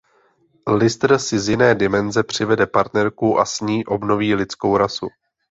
Lister 0.69 1.19
si 1.19 1.39
z 1.39 1.49
jiné 1.49 1.75
dimenze 1.75 2.23
přivede 2.23 2.67
partnerku 2.67 3.39
a 3.39 3.45
s 3.45 3.59
ní 3.61 3.85
obnoví 3.85 4.35
lidskou 4.35 4.77
rasu. 4.77 5.07